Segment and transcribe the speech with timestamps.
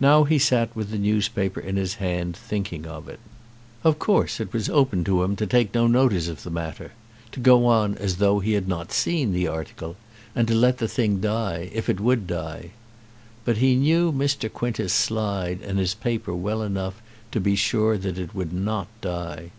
[0.00, 3.20] Now he sat with the newspaper in his hand thinking of it.
[3.84, 6.92] Of course it was open to him to take no notice of the matter,
[7.32, 9.96] to go on as though he had not seen the article,
[10.34, 12.70] and to let the thing die if it would die.
[13.44, 14.50] But he knew Mr.
[14.50, 19.50] Quintus Slide and his paper well enough to be sure that it would not die.